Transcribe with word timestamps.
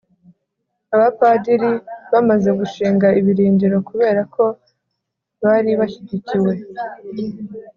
abapadiri 0.95 1.71
bamaze 2.11 2.49
gushinga 2.59 3.07
ibirindiro 3.19 3.77
kubera 3.89 4.21
ko 4.33 4.43
bari 5.41 5.71
bashyigikiwe 5.79 6.51